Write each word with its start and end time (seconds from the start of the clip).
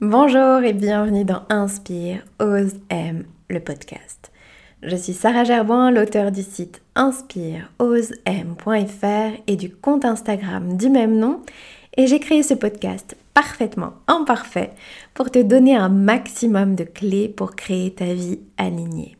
Bonjour 0.00 0.62
et 0.62 0.74
bienvenue 0.74 1.24
dans 1.24 1.42
Inspire, 1.48 2.24
Ose, 2.38 2.74
Aime, 2.88 3.24
le 3.50 3.58
podcast. 3.58 4.30
Je 4.80 4.94
suis 4.94 5.12
Sarah 5.12 5.42
Gerboin, 5.42 5.90
l'auteur 5.90 6.30
du 6.30 6.42
site 6.42 6.82
inspireosem.fr 6.94 9.42
et 9.48 9.56
du 9.56 9.74
compte 9.74 10.04
Instagram 10.04 10.76
du 10.76 10.88
même 10.88 11.18
nom 11.18 11.40
et 11.96 12.06
j'ai 12.06 12.20
créé 12.20 12.44
ce 12.44 12.54
podcast 12.54 13.16
parfaitement 13.34 13.94
imparfait 14.06 14.70
pour 15.14 15.32
te 15.32 15.42
donner 15.42 15.74
un 15.74 15.88
maximum 15.88 16.76
de 16.76 16.84
clés 16.84 17.28
pour 17.28 17.56
créer 17.56 17.92
ta 17.92 18.14
vie 18.14 18.38
alignée. 18.56 19.17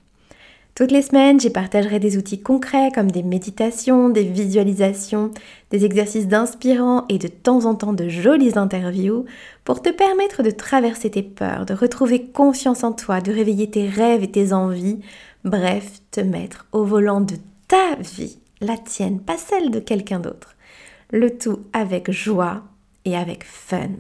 Toutes 0.79 0.93
les 0.93 1.03
semaines, 1.03 1.41
j'y 1.41 1.51
partagerai 1.51 1.99
des 1.99 2.17
outils 2.19 2.41
concrets 2.41 2.93
comme 2.95 3.11
des 3.11 3.25
méditations, 3.25 4.11
des 4.11 4.23
visualisations, 4.23 5.33
des 5.73 5.85
exercices 5.85 6.29
d'inspirants 6.29 7.05
et 7.09 7.19
de 7.19 7.27
temps 7.27 7.65
en 7.65 7.75
temps 7.75 7.93
de 7.93 8.09
jolies 8.09 8.57
interviews 8.57 9.25
pour 9.65 9.83
te 9.83 9.89
permettre 9.89 10.45
de 10.45 10.53
traverser 10.53 11.11
tes 11.11 11.25
peurs, 11.25 11.67
de 11.67 11.75
retrouver 11.75 12.27
confiance 12.29 12.85
en 12.85 12.93
toi, 12.93 13.21
de 13.21 13.33
réveiller 13.33 13.69
tes 13.69 13.89
rêves 13.89 14.23
et 14.23 14.31
tes 14.31 14.53
envies, 14.53 15.01
bref, 15.43 16.01
te 16.13 16.21
mettre 16.21 16.69
au 16.71 16.85
volant 16.85 17.23
de 17.23 17.35
ta 17.67 17.97
vie, 17.97 18.39
la 18.61 18.77
tienne, 18.77 19.19
pas 19.19 19.37
celle 19.37 19.73
de 19.73 19.81
quelqu'un 19.81 20.21
d'autre. 20.21 20.55
Le 21.11 21.37
tout 21.37 21.59
avec 21.73 22.13
joie 22.13 22.63
et 23.05 23.17
avec 23.17 23.43
fun. 23.43 23.97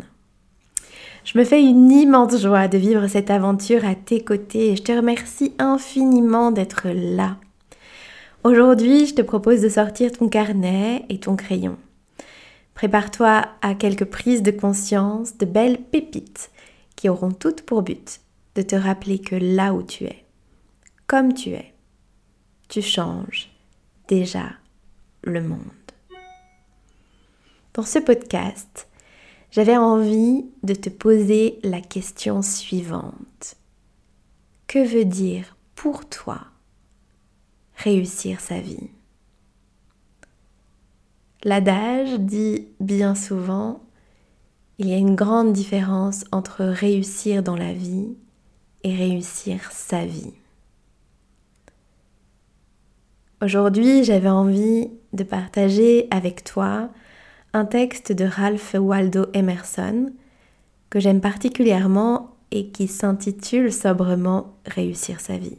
Je 1.28 1.36
me 1.36 1.44
fais 1.44 1.62
une 1.62 1.90
immense 1.90 2.40
joie 2.40 2.68
de 2.68 2.78
vivre 2.78 3.06
cette 3.06 3.28
aventure 3.28 3.84
à 3.84 3.94
tes 3.94 4.24
côtés 4.24 4.70
et 4.70 4.76
je 4.76 4.82
te 4.82 4.92
remercie 4.92 5.52
infiniment 5.58 6.50
d'être 6.52 6.88
là. 6.88 7.36
Aujourd'hui, 8.44 9.04
je 9.04 9.14
te 9.14 9.20
propose 9.20 9.60
de 9.60 9.68
sortir 9.68 10.10
ton 10.10 10.30
carnet 10.30 11.04
et 11.10 11.20
ton 11.20 11.36
crayon. 11.36 11.76
Prépare-toi 12.72 13.46
à 13.60 13.74
quelques 13.74 14.06
prises 14.06 14.42
de 14.42 14.50
conscience, 14.50 15.36
de 15.36 15.44
belles 15.44 15.82
pépites 15.82 16.50
qui 16.96 17.10
auront 17.10 17.32
toutes 17.32 17.60
pour 17.60 17.82
but 17.82 18.20
de 18.54 18.62
te 18.62 18.74
rappeler 18.74 19.18
que 19.18 19.36
là 19.36 19.74
où 19.74 19.82
tu 19.82 20.04
es, 20.04 20.24
comme 21.06 21.34
tu 21.34 21.50
es, 21.50 21.74
tu 22.70 22.80
changes 22.80 23.50
déjà 24.08 24.46
le 25.24 25.42
monde. 25.42 25.60
Dans 27.74 27.82
ce 27.82 27.98
podcast, 27.98 28.87
j'avais 29.50 29.76
envie 29.76 30.44
de 30.62 30.74
te 30.74 30.88
poser 30.88 31.58
la 31.62 31.80
question 31.80 32.42
suivante. 32.42 33.56
Que 34.66 34.86
veut 34.86 35.04
dire 35.04 35.56
pour 35.74 36.08
toi 36.08 36.40
réussir 37.76 38.40
sa 38.40 38.60
vie? 38.60 38.90
L'adage 41.44 42.18
dit 42.18 42.68
bien 42.80 43.14
souvent, 43.14 43.80
il 44.78 44.88
y 44.88 44.92
a 44.92 44.98
une 44.98 45.14
grande 45.14 45.52
différence 45.52 46.24
entre 46.32 46.64
réussir 46.64 47.42
dans 47.42 47.56
la 47.56 47.72
vie 47.72 48.16
et 48.82 48.94
réussir 48.94 49.72
sa 49.72 50.04
vie. 50.04 50.34
Aujourd'hui, 53.40 54.02
j'avais 54.02 54.28
envie 54.28 54.90
de 55.12 55.22
partager 55.22 56.08
avec 56.10 56.42
toi 56.42 56.90
texte 57.64 58.12
de 58.12 58.24
Ralph 58.24 58.74
Waldo 58.78 59.26
Emerson 59.34 60.12
que 60.90 61.00
j'aime 61.00 61.20
particulièrement 61.20 62.36
et 62.50 62.68
qui 62.68 62.88
s'intitule 62.88 63.72
sobrement 63.72 64.54
Réussir 64.64 65.20
sa 65.20 65.36
vie. 65.36 65.58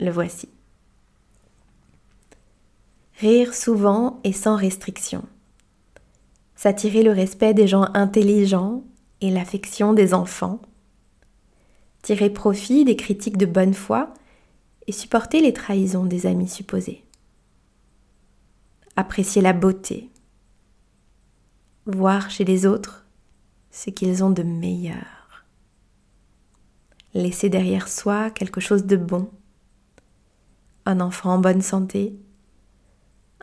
Le 0.00 0.10
voici. 0.10 0.48
Rire 3.20 3.54
souvent 3.54 4.20
et 4.24 4.32
sans 4.32 4.56
restriction. 4.56 5.24
S'attirer 6.56 7.02
le 7.02 7.12
respect 7.12 7.54
des 7.54 7.66
gens 7.66 7.88
intelligents 7.94 8.82
et 9.20 9.30
l'affection 9.30 9.92
des 9.92 10.14
enfants. 10.14 10.60
Tirer 12.02 12.30
profit 12.30 12.84
des 12.84 12.96
critiques 12.96 13.38
de 13.38 13.46
bonne 13.46 13.74
foi 13.74 14.12
et 14.86 14.92
supporter 14.92 15.40
les 15.40 15.52
trahisons 15.52 16.04
des 16.04 16.26
amis 16.26 16.48
supposés. 16.48 17.04
Apprécier 18.96 19.42
la 19.42 19.52
beauté, 19.52 20.10
voir 21.86 22.30
chez 22.30 22.44
les 22.44 22.66
autres 22.66 23.06
ce 23.70 23.90
qu'ils 23.90 24.24
ont 24.24 24.30
de 24.30 24.42
meilleur. 24.42 25.44
Laisser 27.12 27.48
derrière 27.48 27.88
soi 27.88 28.30
quelque 28.30 28.60
chose 28.60 28.86
de 28.86 28.96
bon, 28.96 29.30
un 30.86 31.00
enfant 31.00 31.34
en 31.34 31.38
bonne 31.38 31.62
santé, 31.62 32.16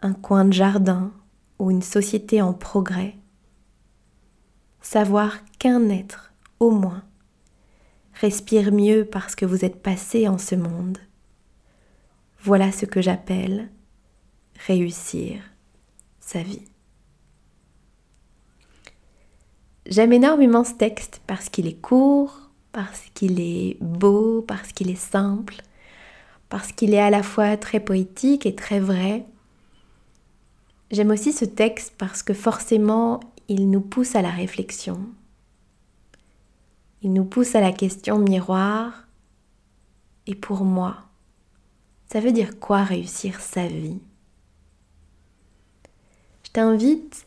un 0.02 0.13
coin 0.13 0.46
de 0.46 0.53
jardin 0.53 1.12
ou 1.59 1.72
une 1.72 1.81
société 1.81 2.41
en 2.41 2.53
progrès. 2.53 3.16
Savoir 4.81 5.38
qu'un 5.59 5.90
être, 5.90 6.34
au 6.59 6.72
moins, 6.72 7.03
respire 8.13 8.72
mieux 8.72 9.06
parce 9.06 9.35
que 9.35 9.46
vous 9.46 9.63
êtes 9.63 9.81
passé 9.81 10.28
en 10.28 10.38
ce 10.38 10.56
monde. 10.56 10.97
Voilà 12.40 12.72
ce 12.72 12.85
que 12.85 13.02
j'appelle 13.02 13.69
réussir 14.66 15.41
sa 16.19 16.41
vie. 16.41 16.71
J'aime 19.88 20.14
énormément 20.14 20.64
ce 20.64 20.74
texte 20.74 21.22
parce 21.25 21.50
qu'il 21.50 21.68
est 21.68 21.81
court, 21.81 22.50
parce 22.72 23.03
qu'il 23.14 23.42
est 23.42 23.78
beau, 23.81 24.42
parce 24.42 24.72
qu'il 24.72 24.90
est 24.90 24.96
simple, 24.96 25.56
parce 26.50 26.72
qu'il 26.72 26.94
est 26.94 27.02
à 27.02 27.09
la 27.09 27.24
fois 27.24 27.58
très 27.58 27.80
poétique 27.80 28.46
et 28.46 28.56
très 28.56 28.80
vrai. 28.80 29.25
J'aime 30.91 31.12
aussi 31.12 31.34
ce 31.34 31.46
texte 31.46 31.96
parce 31.97 32.22
que 32.22 32.34
forcément, 32.34 33.22
il 33.47 33.70
nous 33.70 33.81
pousse 33.81 34.16
à 34.16 34.22
la 34.22 34.30
réflexion. 34.30 35.00
Il 37.02 37.14
nous 37.14 37.25
pousse 37.25 37.56
à 37.56 37.62
la 37.62 37.72
question 37.72 38.20
miroir. 38.20 39.08
Et 40.28 40.36
pour 40.36 40.64
moi, 40.64 40.97
ça 42.08 42.20
veut 42.20 42.31
dire 42.31 42.59
quoi 42.59 42.84
réussir 42.84 43.40
sa 43.40 43.68
vie? 43.68 44.00
Je 46.44 46.52
t'invite 46.52 47.25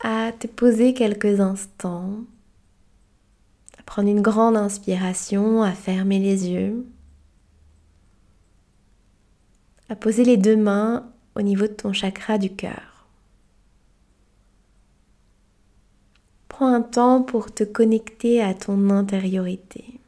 à 0.00 0.32
te 0.32 0.46
poser 0.46 0.94
quelques 0.94 1.40
instants, 1.40 2.20
à 3.78 3.82
prendre 3.82 4.08
une 4.08 4.22
grande 4.22 4.56
inspiration, 4.56 5.62
à 5.62 5.72
fermer 5.72 6.18
les 6.18 6.48
yeux, 6.48 6.86
à 9.88 9.96
poser 9.96 10.24
les 10.24 10.36
deux 10.36 10.56
mains 10.56 11.10
au 11.34 11.42
niveau 11.42 11.66
de 11.66 11.72
ton 11.72 11.92
chakra 11.92 12.38
du 12.38 12.50
cœur. 12.50 13.06
Prends 16.48 16.72
un 16.72 16.82
temps 16.82 17.22
pour 17.22 17.52
te 17.52 17.64
connecter 17.64 18.42
à 18.42 18.54
ton 18.54 18.90
intériorité. 18.90 20.00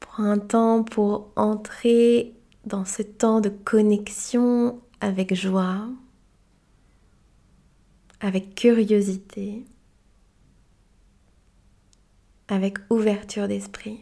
Prends 0.00 0.24
un 0.24 0.38
temps 0.38 0.84
pour 0.84 1.28
entrer 1.34 2.34
dans 2.66 2.84
ce 2.84 3.02
temps 3.02 3.40
de 3.40 3.48
connexion 3.48 4.78
avec 5.00 5.34
joie, 5.34 5.88
avec 8.20 8.54
curiosité, 8.54 9.64
avec 12.48 12.78
ouverture 12.90 13.48
d'esprit. 13.48 14.00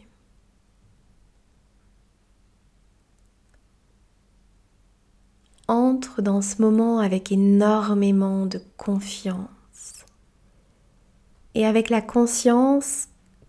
Entre 5.67 6.21
dans 6.21 6.41
ce 6.41 6.61
moment 6.61 6.99
avec 6.99 7.31
énormément 7.31 8.45
de 8.45 8.61
confiance 8.77 9.47
et 11.55 11.65
avec 11.65 11.89
la 11.89 12.01
conscience 12.01 13.07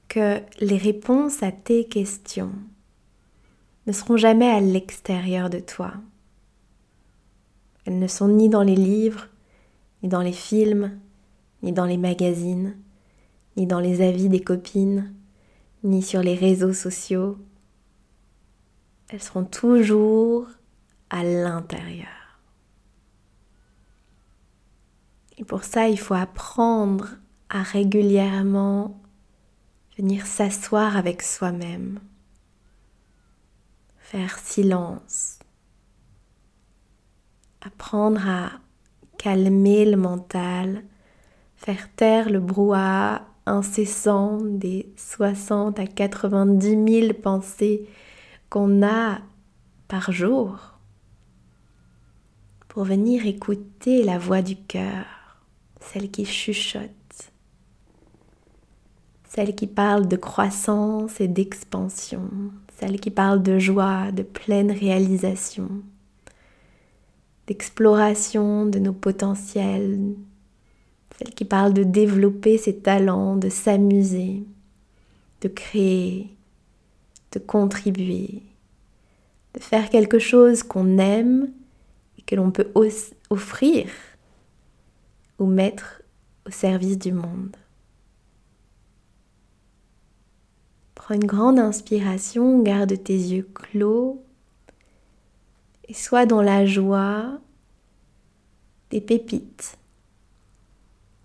que 0.09 0.41
les 0.61 0.77
réponses 0.77 1.43
à 1.43 1.51
tes 1.51 1.85
questions 1.85 2.53
ne 3.87 3.93
seront 3.93 4.17
jamais 4.17 4.49
à 4.49 4.61
l'extérieur 4.61 5.51
de 5.51 5.59
toi. 5.59 5.95
Elles 7.85 7.99
ne 7.99 8.07
sont 8.07 8.29
ni 8.29 8.49
dans 8.49 8.63
les 8.63 8.77
livres, 8.77 9.29
ni 10.05 10.11
dans 10.11 10.21
les 10.21 10.33
films, 10.33 11.01
ni 11.63 11.73
dans 11.73 11.87
les 11.87 11.97
magazines, 11.97 12.77
ni 13.57 13.67
dans 13.67 13.81
les 13.81 14.07
avis 14.07 14.29
des 14.29 14.43
copines, 14.43 15.15
ni 15.83 16.03
sur 16.03 16.21
les 16.21 16.35
réseaux 16.35 16.75
sociaux. 16.75 17.39
Elles 19.09 19.23
seront 19.23 19.47
toujours 19.47 20.47
à 21.09 21.25
l'intérieur. 21.25 22.39
Et 25.39 25.45
pour 25.45 25.65
ça, 25.65 25.89
il 25.89 25.99
faut 25.99 26.13
apprendre 26.13 27.09
à 27.49 27.63
régulièrement 27.63 29.01
venir 29.97 30.27
s'asseoir 30.27 30.99
avec 30.99 31.23
soi-même, 31.23 31.99
faire 34.01 34.39
silence, 34.39 35.39
apprendre 37.63 38.29
à 38.29 38.51
calmer 39.19 39.85
le 39.85 39.97
mental, 39.97 40.83
faire 41.57 41.89
taire 41.95 42.31
le 42.31 42.41
brouhaha 42.41 43.23
incessant 43.47 44.39
des 44.43 44.93
60 44.97 45.79
à 45.79 45.87
90 45.87 47.01
000 47.01 47.13
pensées 47.15 47.87
qu'on 48.49 48.83
a 48.87 49.19
par 49.89 50.13
jour 50.13 50.75
pour 52.69 52.85
venir 52.85 53.27
écouter 53.27 54.03
la 54.03 54.19
voix 54.19 54.43
du 54.43 54.57
cœur, 54.57 55.05
celle 55.81 56.11
qui 56.11 56.25
chuchote, 56.25 57.31
celle 59.29 59.55
qui 59.55 59.67
parle 59.67 60.09
de 60.09 60.17
croissance 60.17 61.21
et 61.21 61.29
d'expansion, 61.29 62.31
celle 62.79 62.99
qui 62.99 63.11
parle 63.11 63.43
de 63.43 63.59
joie, 63.59 64.11
de 64.11 64.23
pleine 64.23 64.73
réalisation, 64.73 65.69
d'exploration 67.47 68.67
de 68.67 68.79
nos 68.79 68.93
potentiels, 68.93 70.15
celle 71.19 71.35
qui 71.35 71.45
parle 71.45 71.75
de 71.75 71.85
développer 71.85 72.59
ses 72.59 72.77
talents, 72.77 73.37
de 73.37 73.49
s'amuser, 73.49 74.43
de 75.43 75.49
créer, 75.49 76.31
de 77.33 77.39
contribuer, 77.39 78.43
de 79.55 79.61
faire 79.61 79.91
quelque 79.91 80.19
chose 80.19 80.63
qu'on 80.63 80.99
aime 80.99 81.51
et 82.19 82.23
que 82.23 82.35
l'on 82.35 82.51
peut 82.51 82.73
offrir 83.31 83.87
ou 85.39 85.47
mettre 85.47 86.03
au 86.47 86.51
service 86.51 86.99
du 86.99 87.13
monde. 87.13 87.57
Prends 90.95 91.15
une 91.15 91.27
grande 91.27 91.59
inspiration, 91.59 92.63
garde 92.63 93.03
tes 93.03 93.13
yeux 93.13 93.47
clos 93.53 94.24
et 95.89 95.95
sois 95.95 96.27
dans 96.27 96.43
la 96.43 96.67
joie 96.67 97.39
des 98.91 99.01
pépites, 99.01 99.77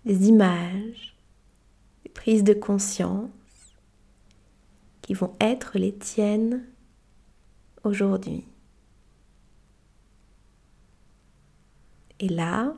des 0.04 0.28
images, 0.28 1.16
des 2.04 2.10
prises 2.10 2.44
de 2.44 2.54
conscience 2.54 3.30
qui 5.02 5.14
vont 5.14 5.34
être 5.40 5.78
les 5.78 5.94
tiennes 5.94 6.64
aujourd'hui. 7.84 8.44
Et 12.18 12.28
là, 12.28 12.74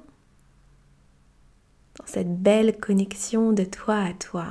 dans 1.99 2.07
cette 2.07 2.41
belle 2.43 2.79
connexion 2.79 3.53
de 3.53 3.65
toi 3.65 3.99
à 3.99 4.15
toi, 4.15 4.47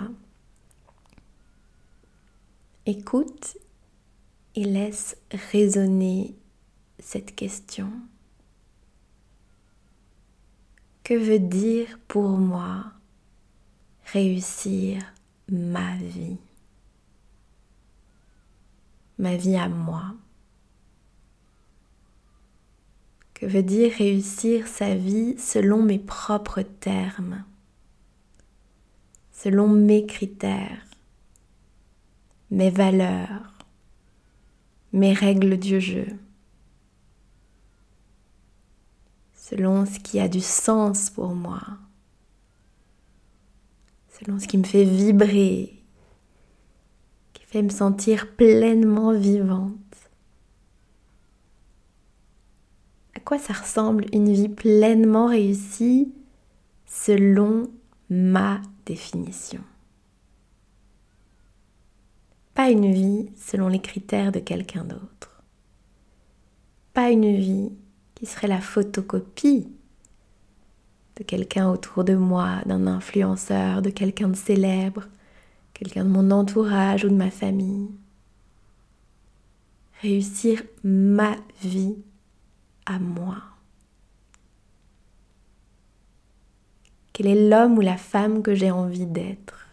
écoute 2.86 3.58
et 4.56 4.66
laisse 4.66 5.16
résonner 5.52 6.36
cette 7.02 7.36
question. 7.36 7.92
Que 11.04 11.16
veut 11.16 11.40
dire 11.40 12.00
pour 12.08 12.30
moi 12.30 12.86
réussir 14.06 15.02
ma 15.50 15.98
vie? 15.98 16.38
Ma 19.18 19.36
vie 19.36 19.56
à 19.56 19.68
moi. 19.68 20.14
Que 23.34 23.46
veut 23.46 23.64
dire 23.64 23.92
réussir 23.98 24.68
sa 24.68 24.96
vie 24.96 25.38
selon 25.40 25.82
mes 25.82 26.00
propres 26.00 26.62
termes, 26.62 27.44
selon 29.32 29.68
mes 29.68 30.06
critères, 30.06 30.86
mes 32.52 32.70
valeurs, 32.70 33.54
mes 34.94 35.14
règles 35.14 35.58
du 35.58 35.82
jeu, 35.82 36.08
selon 39.52 39.86
ce 39.86 40.00
qui 40.00 40.20
a 40.20 40.30
du 40.30 40.40
sens 40.40 41.10
pour 41.10 41.36
moi, 41.36 41.62
selon 44.20 44.40
ce 44.40 44.48
qui 44.48 44.58
me 44.58 44.64
fait 44.64 44.86
vibrer, 44.86 45.84
qui 47.34 47.44
fait 47.46 47.62
me 47.62 47.70
sentir 47.70 48.34
pleinement 48.36 49.14
vivante. 49.14 49.76
quoi 53.24 53.40
ça 53.40 53.54
ressemble 53.54 54.08
une 54.12 54.34
vie 54.34 54.50
pleinement 54.50 55.28
réussie 55.28 56.12
selon 56.86 57.72
ma 58.10 58.62
définition? 58.86 59.62
Pas 62.54 62.70
une 62.70 62.92
vie 62.92 63.30
selon 63.38 63.70
les 63.70 63.80
critères 63.80 64.34
de 64.34 64.40
quelqu'un 64.40 64.84
d'autre. 64.84 65.44
Pas 66.94 67.10
une 67.10 67.38
vie 67.38 67.72
qui 68.22 68.28
serait 68.28 68.48
la 68.48 68.62
photocopie 68.62 69.68
de 71.16 71.24
quelqu'un 71.24 71.68
autour 71.72 72.04
de 72.04 72.14
moi, 72.14 72.62
d'un 72.68 72.86
influenceur, 72.86 73.82
de 73.82 73.90
quelqu'un 73.90 74.28
de 74.28 74.36
célèbre, 74.36 75.08
quelqu'un 75.74 76.06
de 76.06 76.10
mon 76.12 76.30
entourage 76.30 77.04
ou 77.04 77.10
de 77.10 77.16
ma 77.16 77.32
famille. 77.32 77.90
Réussir 80.04 80.62
ma 80.84 81.36
vie 81.64 81.98
à 82.86 83.00
moi. 83.00 83.38
Quel 87.14 87.26
est 87.26 87.50
l'homme 87.50 87.80
ou 87.80 87.82
la 87.82 87.98
femme 87.98 88.44
que 88.44 88.54
j'ai 88.54 88.70
envie 88.70 89.08
d'être? 89.08 89.68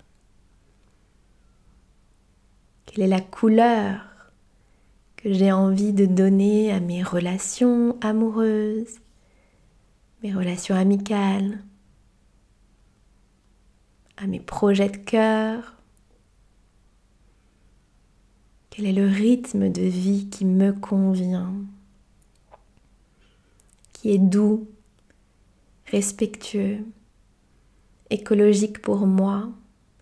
Quelle 2.87 3.05
est 3.05 3.09
la 3.09 3.21
couleur? 3.21 4.08
Que 5.19 5.33
j'ai 5.33 5.53
envie 5.53 5.93
de 5.93 6.07
donner 6.07 6.73
à 6.73 6.81
mes 6.81 7.03
relations 7.03 7.99
amoureuses, 8.01 9.01
mes 10.23 10.33
relations 10.33 10.77
amicales, 10.77 11.63
à 14.17 14.27
mes 14.27 14.41
projets 14.41 14.89
de 14.89 14.97
cœur 14.97 15.75
Quel 18.71 18.87
est 18.87 18.93
le 18.93 19.09
rythme 19.09 19.73
de 19.73 19.83
vie 19.83 20.29
qui 20.31 20.45
me 20.45 20.73
convient 20.73 21.53
qui 23.93 24.13
est 24.13 24.19
doux, 24.19 24.69
respectueux, 25.87 26.79
écologique 28.11 28.81
pour 28.81 29.05
moi 29.09 29.51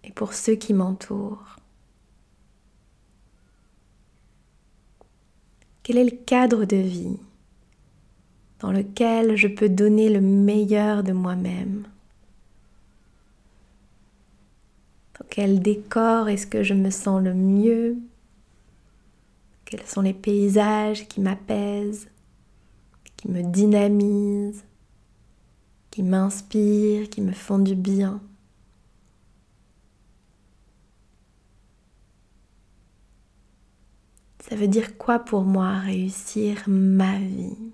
et 0.05 0.13
pour 0.13 0.35
ceux 0.35 0.57
qui 0.57 0.75
m'entourent? 0.75 1.57
Quel 5.87 5.99
est 5.99 6.11
le 6.11 6.17
cadre 6.17 6.65
de 6.65 6.79
vie 6.79 7.17
dans 8.59 8.73
lequel 8.73 9.37
je 9.37 9.47
peux 9.47 9.69
donner 9.69 10.09
le 10.09 10.21
meilleur 10.21 11.05
de 11.05 11.13
moi-même? 11.13 11.87
Dans 15.17 15.27
quel 15.31 15.61
décor 15.61 16.29
est-ce 16.29 16.49
que 16.49 16.65
je 16.65 16.75
me 16.75 16.91
sens 16.91 17.23
le 17.23 17.35
mieux? 17.35 17.99
Quels 19.65 19.87
sont 19.87 20.01
les 20.01 20.13
paysages 20.13 21.07
qui 21.07 21.21
m'apaisent 21.21 22.09
qui 23.17 23.31
me 23.31 23.45
dynamisent, 23.45 24.65
qui 25.93 26.03
m'inspirent, 26.03 27.09
qui 27.11 27.21
me 27.21 27.31
font 27.31 27.61
du 27.61 27.77
bien? 27.77 28.21
Ça 34.49 34.55
veut 34.55 34.69
dire 34.69 34.97
quoi 34.97 35.19
pour 35.19 35.43
moi 35.43 35.79
réussir 35.79 36.63
ma 36.69 37.19
vie? 37.19 37.73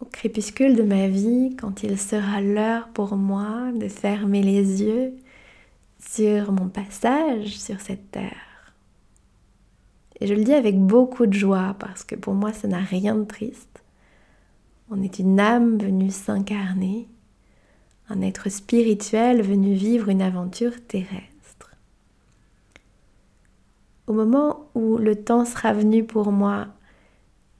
Au 0.00 0.04
crépuscule 0.04 0.76
de 0.76 0.82
ma 0.82 1.08
vie, 1.08 1.56
quand 1.56 1.82
il 1.82 1.98
sera 1.98 2.42
l'heure 2.42 2.88
pour 2.88 3.16
moi 3.16 3.72
de 3.72 3.88
fermer 3.88 4.42
les 4.42 4.82
yeux 4.82 5.14
sur 5.98 6.52
mon 6.52 6.68
passage 6.68 7.58
sur 7.58 7.80
cette 7.80 8.10
terre. 8.10 8.74
Et 10.20 10.26
je 10.26 10.34
le 10.34 10.44
dis 10.44 10.52
avec 10.52 10.78
beaucoup 10.78 11.26
de 11.26 11.32
joie 11.32 11.74
parce 11.78 12.04
que 12.04 12.16
pour 12.16 12.34
moi, 12.34 12.52
ça 12.52 12.68
n'a 12.68 12.78
rien 12.80 13.14
de 13.14 13.24
triste. 13.24 13.82
On 14.90 15.02
est 15.02 15.18
une 15.18 15.40
âme 15.40 15.78
venue 15.78 16.10
s'incarner, 16.10 17.08
un 18.08 18.22
être 18.22 18.48
spirituel 18.48 19.42
venu 19.42 19.74
vivre 19.74 20.08
une 20.08 20.22
aventure 20.22 20.74
terrestre. 20.86 21.74
Au 24.06 24.12
moment 24.12 24.70
où 24.74 24.96
le 24.96 25.16
temps 25.16 25.44
sera 25.44 25.72
venu 25.72 26.04
pour 26.04 26.32
moi 26.32 26.68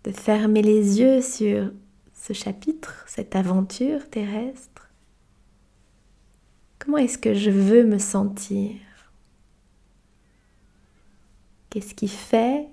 de 0.05 0.11
fermer 0.11 0.63
les 0.63 1.01
yeux 1.01 1.21
sur 1.21 1.71
ce 2.15 2.33
chapitre, 2.33 3.05
cette 3.07 3.37
aventure 3.37 4.09
terrestre, 4.09 4.79
Comment 6.89 6.99
est-ce 6.99 7.19
que 7.19 7.35
je 7.35 7.51
veux 7.51 7.85
me 7.85 7.99
sentir? 7.99 8.77
Qu'est-ce 11.69 11.95
qui 11.95 12.09
fait 12.09 12.67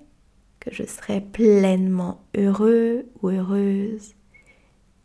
que 0.62 0.74
je 0.74 0.84
serai 0.84 1.20
pleinement 1.20 2.24
heureux 2.38 3.08
ou 3.22 3.28
heureuse 3.28 4.14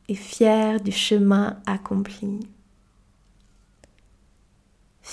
et 0.08 0.14
fier 0.14 0.80
du 0.80 0.92
chemin 0.92 1.60
accompli? 1.66 2.38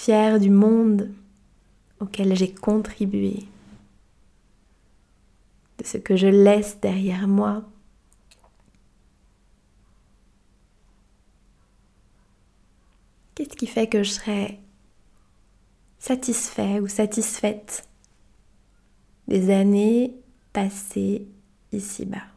Du 0.08 0.50
monde 0.50 1.14
auquel 2.00 2.34
j'ai 2.34 2.54
contribué, 2.54 3.44
de 5.78 5.84
ce 5.84 5.98
que 5.98 6.16
je 6.16 6.28
laisse 6.28 6.80
derrière 6.80 7.28
moi. 7.28 7.66
Qu'est-ce 13.36 13.50
qui 13.58 13.68
fait 13.68 13.88
que 13.88 14.04
je 14.04 14.12
serais 14.12 14.62
satisfait 16.00 16.80
ou 16.80 16.88
satisfaite 16.88 17.86
des 19.28 19.50
années 19.54 20.16
passées 20.54 21.28
ici-bas? 21.74 22.28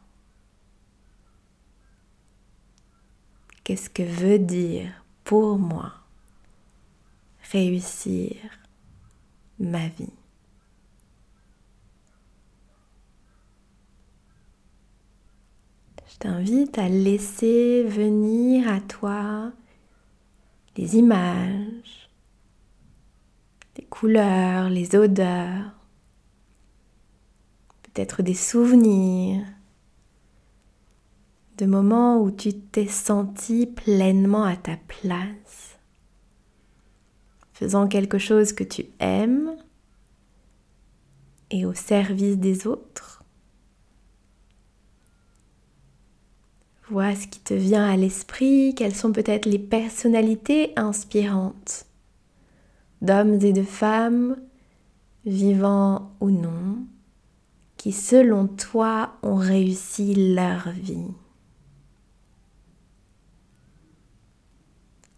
Qu'est-ce 3.63 3.89
que 3.89 4.03
veut 4.03 4.41
dire 4.41 5.05
pour 5.23 5.57
moi? 5.57 6.00
Réussir 7.51 8.37
ma 9.59 9.89
vie. 9.89 10.13
Je 16.07 16.17
t'invite 16.19 16.79
à 16.79 16.89
laisser 16.89 17.85
venir 17.85 18.69
à 18.69 18.81
toi 18.81 19.53
les 20.77 20.97
images, 20.97 22.11
les 23.77 23.85
couleurs, 23.85 24.69
les 24.69 24.95
odeurs, 24.97 25.73
peut-être 27.83 28.23
des 28.23 28.35
souvenirs, 28.35 29.45
de 31.59 31.67
moments 31.67 32.23
où 32.23 32.31
tu 32.31 32.55
t'es 32.55 32.87
senti 32.87 33.67
pleinement 33.67 34.45
à 34.45 34.57
ta 34.57 34.77
place, 34.77 35.70
faisant 37.61 37.89
quelque 37.89 38.17
chose 38.17 38.55
que 38.55 38.65
tu 38.65 38.87
aimes 39.01 39.55
et 41.51 41.67
au 41.67 41.75
service 41.75 42.39
des 42.39 42.67
autres. 42.67 43.23
Vois 46.89 47.15
ce 47.15 47.27
qui 47.27 47.39
te 47.39 47.53
vient 47.53 47.87
à 47.87 47.99
l'esprit, 47.99 48.75
quelles 48.75 48.95
sont 48.95 49.13
peut-être 49.13 49.45
les 49.45 49.59
personnalités 49.59 50.73
inspirantes 50.77 51.85
d'hommes 53.03 53.39
et 53.43 53.53
de 53.53 53.63
femmes, 53.63 54.37
vivants 55.27 56.13
ou 56.21 56.31
non, 56.31 56.79
qui 57.77 57.93
selon 57.93 58.47
toi 58.47 59.19
ont 59.23 59.37
réussi 59.37 60.35
leur 60.35 60.71
vie. 60.71 61.13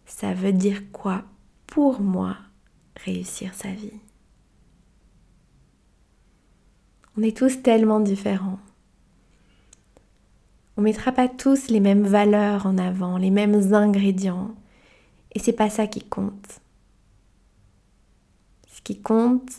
Ça 0.05 0.33
veut 0.33 0.53
dire 0.53 0.91
quoi? 0.91 1.23
Pour 1.73 2.01
moi 2.01 2.37
réussir 3.03 3.55
sa 3.55 3.69
vie 3.69 3.99
On 7.17 7.23
est 7.23 7.35
tous 7.35 7.63
tellement 7.63 7.99
différents. 7.99 8.59
On 10.77 10.83
mettra 10.83 11.11
pas 11.11 11.27
tous 11.27 11.69
les 11.69 11.79
mêmes 11.79 12.05
valeurs 12.05 12.67
en 12.67 12.77
avant, 12.77 13.17
les 13.17 13.31
mêmes 13.31 13.73
ingrédients. 13.73 14.53
Et 15.33 15.39
c'est 15.39 15.53
pas 15.53 15.71
ça 15.71 15.87
qui 15.87 16.01
compte. 16.01 16.61
Ce 18.71 18.79
qui 18.83 19.01
compte, 19.01 19.49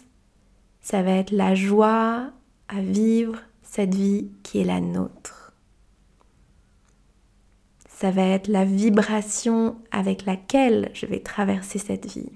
ça 0.82 1.02
va 1.02 1.10
être 1.10 1.32
la 1.32 1.56
joie 1.56 2.30
à 2.68 2.80
vivre 2.80 3.40
cette 3.64 3.96
vie 3.96 4.30
qui 4.44 4.60
est 4.60 4.64
la 4.64 4.80
nôtre. 4.80 5.43
Ça 7.94 8.10
va 8.10 8.22
être 8.22 8.48
la 8.48 8.64
vibration 8.64 9.76
avec 9.92 10.26
laquelle 10.26 10.90
je 10.94 11.06
vais 11.06 11.20
traverser 11.20 11.78
cette 11.78 12.06
vie. 12.06 12.32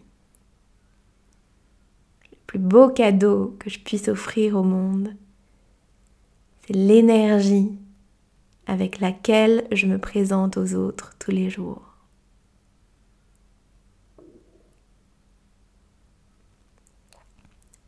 Le 2.31 2.39
plus 2.47 2.61
beau 2.61 2.89
cadeau 2.89 3.57
que 3.59 3.69
je 3.69 3.81
puisse 3.81 4.07
offrir 4.09 4.57
au 4.57 4.63
monde, 4.63 5.15
c'est 6.65 6.75
l'énergie 6.75 7.77
avec 8.67 9.01
laquelle 9.01 9.67
je 9.73 9.87
me 9.87 9.99
présente 9.99 10.57
aux 10.57 10.75
autres 10.75 11.17
tous 11.19 11.33
les 11.33 11.51
jours. 11.51 11.83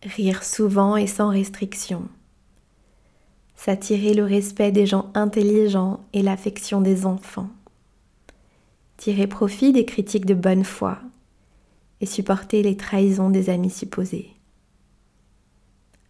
Rire 0.03 0.43
souvent 0.43 0.97
et 0.97 1.07
sans 1.07 1.29
restriction 1.29 2.09
s'attirer 3.61 4.15
le 4.15 4.25
respect 4.25 4.73
des 4.73 4.87
gens 4.87 5.11
intelligents 5.13 6.01
et 6.15 6.23
l'affection 6.23 6.81
des 6.81 7.05
enfants, 7.05 7.51
tirer 9.01 9.27
profit 9.27 9.73
des 9.73 9.87
critiques 9.87 10.27
de 10.27 10.35
bonne 10.35 10.63
foi 10.63 10.99
et 12.03 12.07
supporter 12.07 12.63
les 12.63 12.77
trahisons 12.77 13.31
des 13.31 13.49
amis 13.49 13.71
supposés, 13.71 14.29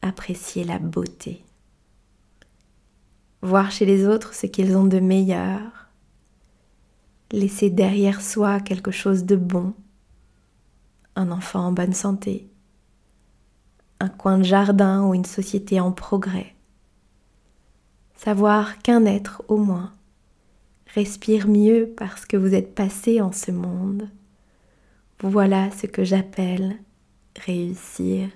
apprécier 0.03 0.65
la 0.65 0.81
beauté, 0.81 1.45
voir 3.43 3.71
chez 3.71 3.87
les 3.87 4.09
autres 4.09 4.35
ce 4.35 4.49
qu'ils 4.49 4.77
ont 4.77 4.87
de 4.87 4.99
meilleur, 4.99 5.89
laisser 7.31 7.71
derrière 7.71 8.21
soi 8.21 8.59
quelque 8.59 8.91
chose 8.91 9.25
de 9.25 9.37
bon, 9.37 9.73
un 11.15 11.31
enfant 11.31 11.67
en 11.67 11.73
bonne 11.73 11.95
santé, 11.95 12.51
un 14.01 14.09
coin 14.09 14.39
de 14.39 14.43
jardin 14.43 15.07
ou 15.07 15.15
une 15.15 15.25
société 15.25 15.79
en 15.79 15.93
progrès. 15.93 16.57
Savoir 18.17 18.79
qu'un 18.79 19.05
être 19.05 19.45
au 19.47 19.59
moins 19.59 19.93
respire 20.95 21.49
mieux 21.49 21.93
parce 21.97 22.27
que 22.27 22.37
vous 22.37 22.55
êtes 22.55 22.75
passé 22.75 23.21
en 23.21 23.33
ce 23.33 23.51
monde. 23.51 24.09
Voilà 25.23 25.71
ce 25.71 25.87
que 25.87 26.05
j'appelle 26.05 26.77
réussir 27.45 28.29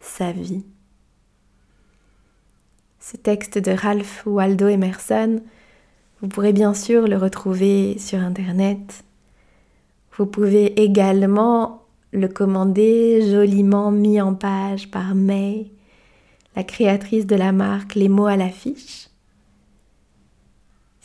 sa 0.00 0.32
vie. 0.32 0.64
Ce 3.00 3.16
texte 3.16 3.58
de 3.58 3.72
Ralph 3.72 4.22
Waldo 4.26 4.68
Emerson, 4.68 5.40
vous 6.20 6.28
pourrez 6.28 6.52
bien 6.52 6.74
sûr 6.74 7.06
le 7.06 7.16
retrouver 7.16 7.98
sur 7.98 8.18
Internet. 8.18 9.04
Vous 10.16 10.26
pouvez 10.26 10.80
également 10.80 11.82
le 12.12 12.28
commander 12.28 13.30
joliment 13.30 13.90
mis 13.90 14.20
en 14.20 14.34
page 14.34 14.90
par 14.90 15.14
May, 15.14 15.70
la 16.56 16.64
créatrice 16.64 17.26
de 17.26 17.36
la 17.36 17.52
marque 17.52 17.94
Les 17.94 18.08
mots 18.08 18.26
à 18.26 18.36
l'affiche. 18.36 19.07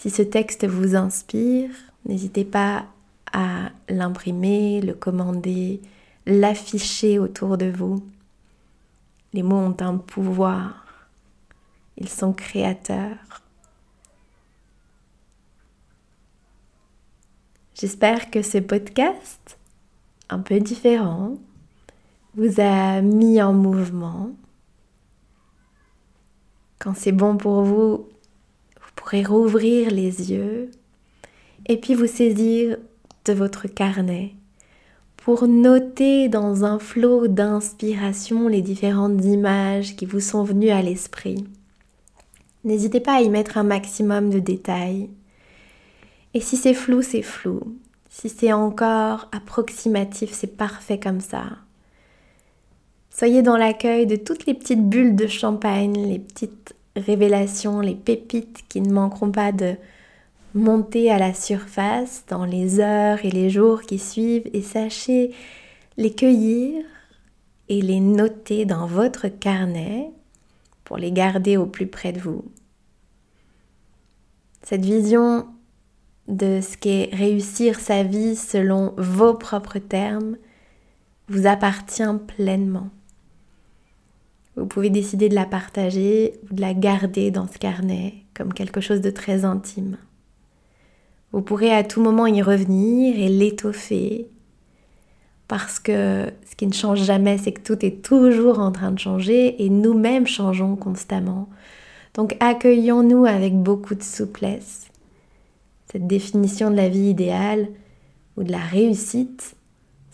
Si 0.04 0.10
ce 0.10 0.22
texte 0.22 0.68
vous 0.68 0.98
inspire, 0.98 1.70
n'hésitez 2.06 2.44
pas 2.44 2.88
à 3.32 3.70
l'imprimer, 3.88 4.82
le 4.82 4.94
commander, 4.94 5.80
l'afficher 6.26 7.20
autour 7.20 7.58
de 7.58 7.68
vous. 7.68 8.06
Les 9.32 9.44
mots 9.44 9.56
ont 9.56 9.78
un 9.80 9.96
pouvoir. 9.96 11.08
Ils 11.96 12.10
sont 12.10 12.34
créateurs. 12.34 13.44
J'espère 17.74 18.30
que 18.30 18.42
ce 18.42 18.58
podcast, 18.58 19.58
un 20.28 20.40
peu 20.40 20.60
différent, 20.60 21.38
vous 22.36 22.60
a 22.60 23.00
mis 23.00 23.42
en 23.42 23.54
mouvement. 23.54 24.32
Quand 26.80 26.94
c'est 26.94 27.14
bon 27.14 27.38
pour 27.38 27.64
vous, 27.64 28.10
pourrez 29.04 29.24
rouvrir 29.24 29.92
les 29.92 30.32
yeux 30.32 30.72
et 31.68 31.76
puis 31.76 31.94
vous 31.94 32.08
saisir 32.08 32.78
de 33.26 33.34
votre 33.34 33.68
carnet 33.68 34.32
pour 35.18 35.46
noter 35.46 36.30
dans 36.30 36.64
un 36.64 36.80
flot 36.80 37.28
d'inspiration 37.28 38.48
les 38.48 38.62
différentes 38.62 39.24
images 39.26 39.98
qui 39.98 40.06
vous 40.06 40.22
sont 40.22 40.44
venues 40.44 40.70
à 40.70 40.82
l'esprit. 40.82 41.46
N'hésitez 42.64 43.02
pas 43.02 43.16
à 43.16 43.22
y 43.22 43.30
mettre 43.30 43.58
un 43.58 43.64
maximum 43.64 44.30
de 44.30 44.40
détails. 44.40 45.10
Et 46.34 46.40
si 46.40 46.56
c'est 46.56 46.74
flou, 46.74 47.02
c'est 47.02 47.24
flou. 47.24 47.76
Si 48.10 48.30
c'est 48.30 48.54
encore 48.54 49.28
approximatif, 49.34 50.32
c'est 50.32 50.56
parfait 50.56 51.00
comme 51.00 51.20
ça. 51.20 51.44
Soyez 53.10 53.42
dans 53.42 53.58
l'accueil 53.58 54.08
de 54.08 54.16
toutes 54.16 54.46
les 54.46 54.54
petites 54.54 54.88
bulles 54.88 55.18
de 55.18 55.28
champagne, 55.28 56.08
les 56.08 56.20
petites 56.20 56.74
révélations, 56.96 57.80
les 57.80 57.96
pépites 57.96 58.64
qui 58.70 58.82
ne 58.82 58.92
manqueront 58.92 59.32
pas 59.32 59.52
de 59.52 59.76
monter 60.54 61.12
à 61.12 61.18
la 61.18 61.34
surface 61.34 62.24
dans 62.28 62.46
les 62.46 62.80
heures 62.80 63.26
et 63.26 63.32
les 63.32 63.50
jours 63.50 63.82
qui 63.82 63.98
suivent 63.98 64.50
et 64.54 64.62
sachez 64.62 65.34
les 65.98 66.14
cueillir 66.14 66.86
et 67.70 67.82
les 67.82 68.00
noter 68.00 68.66
dans 68.66 68.86
votre 68.86 69.28
carnet 69.28 70.12
pour 70.84 70.98
les 70.98 71.12
garder 71.12 71.58
au 71.58 71.66
plus 71.66 71.88
près 71.88 72.12
de 72.12 72.20
vous. 72.20 72.44
Cette 74.62 74.86
vision 74.86 75.48
de 76.28 76.62
ce 76.62 76.78
qu'est 76.78 77.10
réussir 77.12 77.80
sa 77.80 78.04
vie 78.04 78.36
selon 78.36 78.94
vos 78.98 79.34
propres 79.34 79.80
termes 79.80 80.38
vous 81.28 81.48
appartient 81.48 82.04
pleinement. 82.28 82.90
Vous 84.56 84.66
pouvez 84.66 84.90
décider 84.90 85.30
de 85.30 85.36
la 85.36 85.46
partager 85.46 86.34
ou 86.44 86.54
de 86.54 86.62
la 86.62 86.74
garder 86.74 87.32
dans 87.32 87.48
ce 87.48 87.58
carnet 87.58 88.14
comme 88.36 88.54
quelque 88.54 88.82
chose 88.82 89.02
de 89.02 89.10
très 89.10 89.46
intime. 89.46 89.98
Vous 91.32 91.42
pourrez 91.42 91.74
à 91.74 91.84
tout 91.84 92.02
moment 92.02 92.28
y 92.28 92.42
revenir 92.42 93.18
et 93.18 93.30
l'étoffer 93.30 94.28
parce 95.48 95.80
que 95.80 96.32
ce 96.50 96.56
qui 96.56 96.68
ne 96.68 96.74
change 96.74 97.04
jamais, 97.04 97.38
c'est 97.38 97.52
que 97.52 97.62
tout 97.62 97.86
est 97.86 98.04
toujours 98.04 98.60
en 98.60 98.72
train 98.72 98.92
de 98.92 99.00
changer 99.00 99.64
et 99.64 99.70
nous-mêmes 99.70 100.28
changeons 100.28 100.76
constamment. 100.76 101.50
Donc 102.14 102.36
accueillons-nous 102.40 103.26
avec 103.26 103.56
beaucoup 103.56 103.96
de 103.96 104.04
souplesse. 104.04 104.88
Cette 105.92 106.08
définition 106.08 106.72
de 106.72 106.76
la 106.76 106.90
vie 106.90 107.10
idéale 107.10 107.68
ou 108.38 108.44
de 108.44 108.52
la 108.52 108.60
réussite 108.60 109.56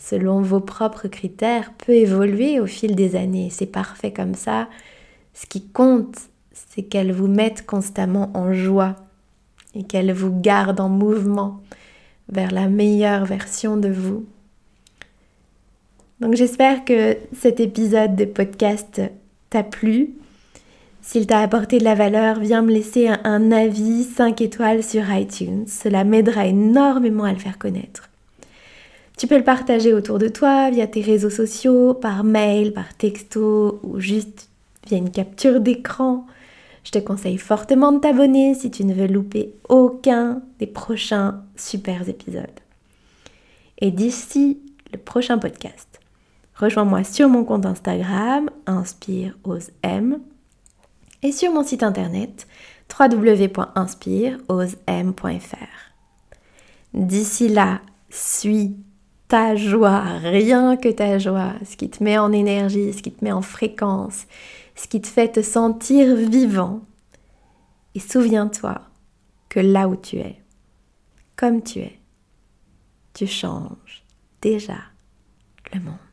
selon 0.00 0.40
vos 0.40 0.60
propres 0.60 1.08
critères 1.08 1.72
peut 1.74 1.92
évoluer 1.92 2.58
au 2.58 2.66
fil 2.66 2.96
des 2.96 3.14
années. 3.14 3.50
C'est 3.50 3.66
parfait 3.66 4.12
comme 4.12 4.34
ça. 4.34 4.68
Ce 5.34 5.46
qui 5.46 5.68
compte, 5.68 6.16
c'est 6.52 6.82
qu'elles 6.82 7.12
vous 7.12 7.28
mettent 7.28 7.66
constamment 7.66 8.30
en 8.34 8.52
joie 8.52 8.96
et 9.74 9.84
qu'elles 9.84 10.12
vous 10.12 10.32
gardent 10.32 10.80
en 10.80 10.88
mouvement 10.88 11.60
vers 12.30 12.50
la 12.50 12.68
meilleure 12.68 13.26
version 13.26 13.76
de 13.76 13.88
vous. 13.88 14.24
Donc 16.20 16.34
j'espère 16.34 16.84
que 16.84 17.16
cet 17.38 17.60
épisode 17.60 18.16
de 18.16 18.24
podcast 18.24 19.02
t'a 19.50 19.62
plu. 19.62 20.14
S'il 21.02 21.26
t'a 21.26 21.40
apporté 21.40 21.78
de 21.78 21.84
la 21.84 21.94
valeur, 21.94 22.40
viens 22.40 22.62
me 22.62 22.72
laisser 22.72 23.08
un, 23.08 23.52
avis 23.52 24.04
5 24.04 24.40
étoiles 24.40 24.82
sur 24.82 25.10
iTunes. 25.12 25.64
Cela 25.66 26.04
m'aidera 26.04 26.46
énormément 26.46 27.24
à 27.24 27.32
le 27.32 27.38
faire 27.38 27.58
connaître. 27.58 28.09
Tu 29.20 29.26
peux 29.26 29.36
le 29.36 29.44
partager 29.44 29.92
autour 29.92 30.18
de 30.18 30.28
toi 30.28 30.70
via 30.70 30.86
tes 30.86 31.02
réseaux 31.02 31.28
sociaux, 31.28 31.92
par 31.92 32.24
mail, 32.24 32.72
par 32.72 32.94
texto 32.94 33.78
ou 33.82 34.00
juste 34.00 34.48
via 34.86 34.96
une 34.96 35.10
capture 35.10 35.60
d'écran. 35.60 36.24
Je 36.84 36.92
te 36.92 36.98
conseille 37.00 37.36
fortement 37.36 37.92
de 37.92 37.98
t'abonner 37.98 38.54
si 38.54 38.70
tu 38.70 38.82
ne 38.82 38.94
veux 38.94 39.08
louper 39.08 39.52
aucun 39.68 40.40
des 40.58 40.66
prochains 40.66 41.42
super 41.54 42.08
épisodes. 42.08 42.46
Et 43.76 43.90
d'ici 43.90 44.58
le 44.90 44.96
prochain 44.96 45.36
podcast, 45.36 46.00
rejoins-moi 46.54 47.04
sur 47.04 47.28
mon 47.28 47.44
compte 47.44 47.66
Instagram, 47.66 48.48
Inspire 48.64 49.36
M, 49.82 50.18
et 51.22 51.32
sur 51.32 51.52
mon 51.52 51.62
site 51.62 51.82
internet 51.82 52.46
www.inspireosem.fr. 52.98 55.92
D'ici 56.94 57.48
là, 57.48 57.82
suis 58.08 58.76
ta 59.30 59.54
joie, 59.54 60.18
rien 60.22 60.76
que 60.76 60.88
ta 60.88 61.20
joie, 61.20 61.54
ce 61.64 61.76
qui 61.76 61.88
te 61.88 62.02
met 62.02 62.18
en 62.18 62.32
énergie, 62.32 62.92
ce 62.92 63.00
qui 63.00 63.12
te 63.12 63.24
met 63.24 63.30
en 63.30 63.42
fréquence, 63.42 64.26
ce 64.74 64.88
qui 64.88 65.00
te 65.00 65.06
fait 65.06 65.28
te 65.28 65.40
sentir 65.40 66.16
vivant. 66.16 66.80
Et 67.94 68.00
souviens-toi 68.00 68.80
que 69.48 69.60
là 69.60 69.86
où 69.88 69.94
tu 69.94 70.16
es, 70.16 70.42
comme 71.36 71.62
tu 71.62 71.78
es, 71.78 72.00
tu 73.14 73.28
changes 73.28 74.04
déjà 74.42 74.78
le 75.72 75.78
monde. 75.78 76.09